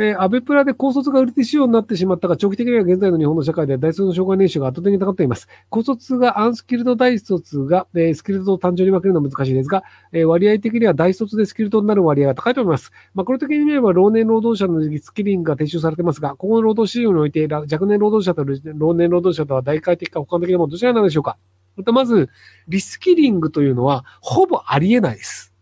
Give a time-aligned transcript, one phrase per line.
[0.00, 5.48] えー、安倍プラで高卒が売り手仕様になってしまったが、長期的には現在の日本の社会で大卒の障害年収が圧倒的に高っています。
[5.70, 9.82] 高卒がアンスキルド大卒が、えー、スキルドを単純に分けるのは難しいですが、
[10.12, 12.92] えー、割合的には大卒でスキルドになる割合が高いと思います。
[13.12, 18.44] マクロ的に見れば、老年労働者のリスキリングが提唱されてますが、今後の労働市場において、若年労働者と
[18.76, 21.38] 老年労働者とは大会的か補完的なものどちらなのでしょうか
[21.76, 22.28] またまず、
[22.68, 25.52] リスキリングというのは、ほぼありえないです。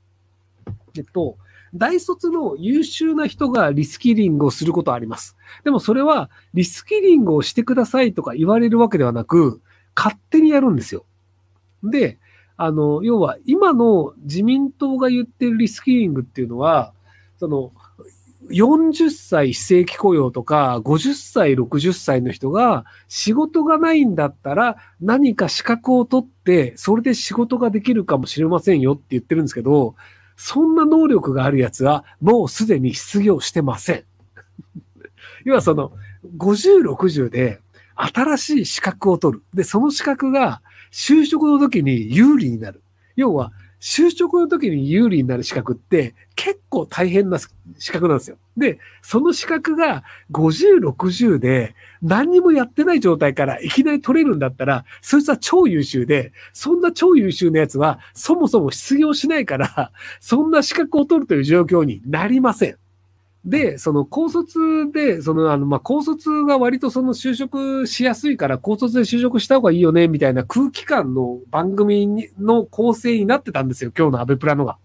[0.94, 1.38] えっと、
[1.74, 5.36] 大卒の優秀な人がリスキリングをすることはあります。
[5.64, 9.60] でもそれは、リスキリングをしてくださいとか言われるわけではなく、
[9.94, 11.04] 勝手にやるんですよ。
[11.82, 12.18] で、
[12.56, 16.92] あの、要は今の自民党が言ってるリスキリングっていうのは、
[17.38, 17.72] その、
[18.50, 29.96] 40歳非正規雇用とか、50歳、60歳の人が仕事がないんだったら何か資格を取って、それで仕事ができるかもしれませんよって言ってるんですけど、
[30.36, 34.04] そんな能力があるやつはもうすでに失業してません。
[35.44, 35.92] 要はその、
[36.36, 37.60] 50、60で
[37.94, 39.44] 新しい資格を取る。
[39.54, 40.60] で、その資格が
[40.92, 42.82] 就職の時に有利になる。
[43.16, 43.52] 要は、
[43.88, 47.38] 就職の時に有利になる資格って結構大変な
[47.78, 48.36] 資格なんですよ。
[48.56, 62.76] で、その資格が50、60で何にもやってない状態からいきなり取れるんだったら、そいつは超優秀で、そんな超優秀なやつはそもそも失業しないから、そんな資格を取るという状況になりません。
[63.46, 74.78] で、その高卒で、そのあの、まあ、高卒が割とその就職しやすいから高卒で就職した方がいいよね、みたいな空気感の番組の構成になってたんですよ、今日のアベプラのが。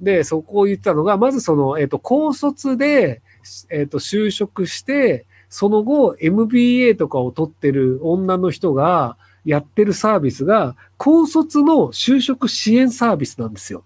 [0.00, 3.20] で、そこを言ったのが、まずその、えっ、ー、と、高卒で、
[3.68, 13.84] えっ、ー、と、就職して、その後、MBA とかを取ってる女の人がやってるサービスが、高卒の就職支援サービスなんですよ。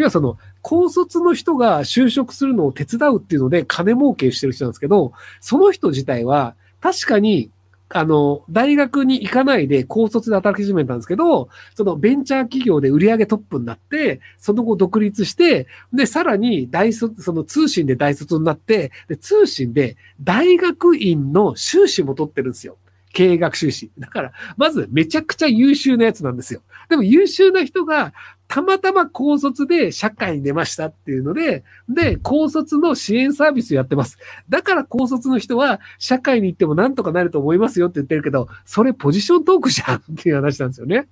[0.00, 7.50] 要はその、高卒の人が就職するのを手伝うっていうので金儲けしてる人なんですけど、その人自体は確かに
[7.92, 22.76] あの、大学に行かないで高卒で働き始めたんですけど、そのベンチャー企業で売上トップになって、その後独立して、で、さらに大卒、その通信で大卒になって、で、通信で大学院の修士も取ってるんですよ。
[23.12, 23.90] 経営学修士。
[23.98, 26.62] だから、まずめちゃくちゃ優秀なやつなんですよ。
[26.88, 28.12] でも優秀な人が
[28.48, 34.18] たまたま高卒で社会に出ましたっていうので、で、高卒の支援サービスやってます。
[34.48, 41.06] だから高卒の人は社会に行ってもなんとかなると思いますよって言ってるけど、それポジショントークじゃんっていう話なんですよね。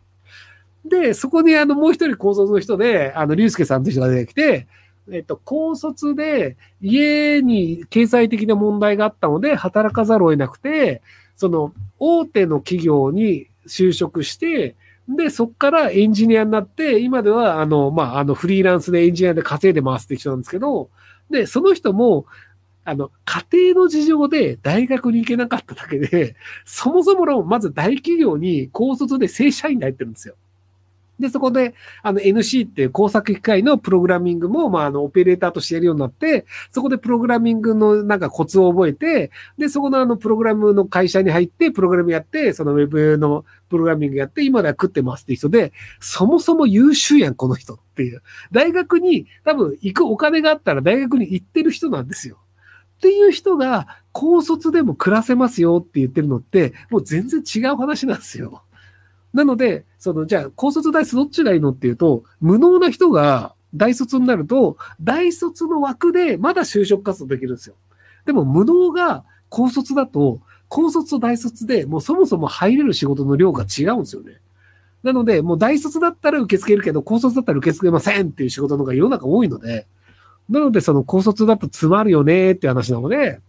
[0.85, 4.67] で、そこにあのもう一人高卒の人で、あの、竜介さんという人が出てきて、
[5.11, 11.03] えっと、高卒で家に経済的な問題があったので働かざるを得なくて、
[11.39, 14.75] その大手の企業に就職して、
[15.09, 20.91] で、そっからエンジニアになって、今では、あの、まあ、あの、フリーランスでエンジニアで稼いで回すって人なんですけど、
[21.31, 22.27] で、その人も、
[22.85, 26.35] あの、家庭の事情で大学に行けなかっただけで、
[26.67, 30.35] そもそもの、まず大企業に高卒で正社員に入ってるんですよ。
[31.19, 48.23] で、そこで、あの、NC っていう工作機械のプログラミングも、まあ、あの、オペレーターとしてやるようになって、そこでプログラミングのなんかコツを覚えて、で、そこのあの、プログラムの会社に入って、プログラムやって、そのウェブのプログラミングやって、今では食ってますって人で、そもそも優秀やん、この人っていう。
[48.53, 52.39] 大学に多分行くお金があったら大学に行ってる人なんですよ。
[52.99, 58.63] っていう人が、高卒でも暮らせますよって言ってるのって、もう全然違う話なんですよ。
[59.33, 67.75] なので、その、じゃあ、高卒大卒どっちがいいのっていうと、無能な人が大卒になると、大卒の枠でまだ就職活動できるんですよ。
[68.25, 74.41] でも、無能が高卒だと、高卒と大卒でもうそもそも入れる仕事の量が違うんですよね。
[75.03, 79.87] なので、もう大卒だったら受け付けるけど、高卒だったら受け付けませんっていう仕事の方が世の中多いので、
[80.49, 83.41] なので、その高卒だと詰まるよねって話なので、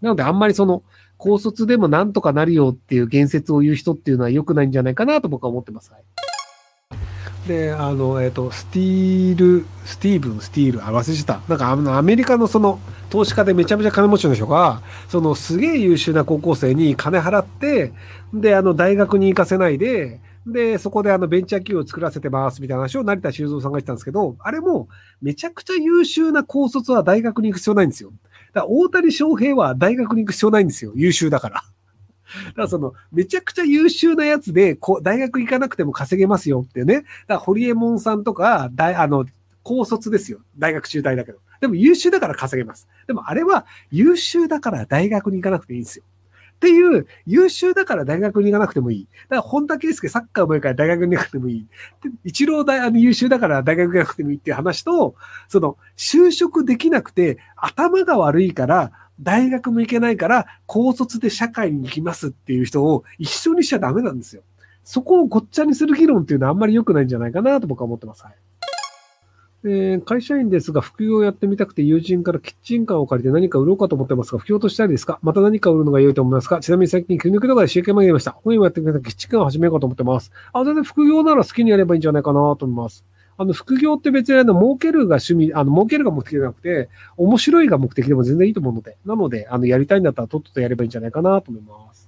[0.00, 0.82] なので、あんまりその、
[1.18, 5.90] 高卒でもなんとかなるよっていう言説を言う人っていうのは良くないんじゃないかなと僕は思ってます。
[5.90, 11.40] はい、で、あの、えっ、ー、と、スティール、スティーブン、スティール、あ、忘れちゃった。
[11.48, 12.78] なんかあの、アメリカのその、
[13.10, 17.92] 投資家でめちゃめちゃ金持ちの人が、その、すげえ優秀な高校生に金払って、
[18.32, 20.20] で、あの、大学に行かせないで、
[20.52, 24.88] で、そこであのベンチャー企業を作らせてますみたいな話を成田修造さんが言ってたんですけど、あれも
[25.20, 28.12] めちゃくちゃ優秀な高卒は大学に行く必要ないんですよ。
[28.54, 30.92] だから大谷翔平は大学に行く必要ないんですよ。
[30.94, 31.54] 優秀だから。
[32.48, 36.96] だからその、めちゃくちゃ優秀なやつで、こ大学行かなくても稼げますよっていうね。
[36.96, 39.24] だからホリエモンさんとか、大、あの、
[39.62, 40.40] 高卒ですよ。
[40.56, 41.38] 大学中退だけど。
[41.60, 42.88] でも優秀だから稼げます。
[43.06, 46.04] でもあれは優秀だから大学に行かなくていいんですよ。
[46.58, 49.08] っていう、優秀だから大学に行かなくてもいい。
[49.28, 51.66] だから、本田圭佑サッカーうまいから大学に行かなくてもいい。
[52.24, 55.14] 一郎大、あの優秀だから大学に行かなくてもいいっていう話と、
[55.46, 58.90] その、就職できなくて頭が悪いから、
[59.20, 64.42] 大学も行けないから、高卒で社会に行きますっていう人を一緒にしちゃダメなんですよ。
[64.82, 68.24] そこをごっちゃにする議論っていうのはあんまり良くないんじゃないかなと僕は思ってます。
[68.24, 68.47] はい
[69.64, 75.18] えー、会社員ですが、副業をやってみたくて友人からキッチンカーを借りて何か売ろうかと思ってますが、副業としたいですか？
[75.20, 76.60] また何か売るのが良いと思いますか？
[76.60, 78.30] ちなみに最近、切り抜けとかで集計までました。
[78.30, 80.30] 本をやってみたキッチンカーを始めようかと思ってます。
[80.52, 83.04] あ、全然副業なら好きにやればいいんじゃないかなと思います。
[83.36, 92.06] あの、副業って別にあの、儲けるが趣味、あの、儲けるが目的じゃなくて、面白いが目的でも全然いいと思うので、なので、あの、やりたいんだったらとっととやればいいんじゃないかなと思います。